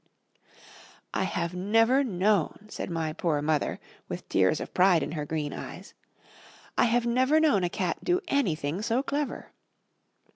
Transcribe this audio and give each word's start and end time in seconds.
"I 1.13 1.25
have 1.25 1.53
never 1.53 2.03
known," 2.03 2.65
said 2.69 2.89
my 2.89 3.13
poor 3.13 3.39
mother 3.43 3.79
with 4.09 4.27
tears 4.29 4.59
of 4.59 4.73
pride 4.73 5.03
in 5.03 5.11
her 5.11 5.27
green 5.27 5.53
eyes 5.53 5.93
"I 6.75 6.85
have 6.85 7.05
never 7.05 7.39
known 7.39 7.63
a 7.63 7.69
cat 7.69 8.03
do 8.03 8.19
anything 8.27 8.81
so 8.81 9.03
clever." 9.03 9.51